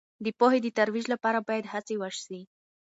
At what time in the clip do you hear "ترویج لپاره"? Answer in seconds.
0.77-1.39